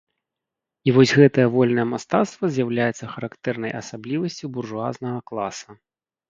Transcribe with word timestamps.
І 0.87 0.93
вось 0.95 1.11
гэтае 1.19 1.43
вольнае 1.55 1.85
мастацтва 1.93 2.49
з'яўляецца 2.55 3.11
характэрнай 3.17 3.71
асаблівасцю 3.81 4.45
буржуазнага 4.57 5.19
класа. 5.31 5.69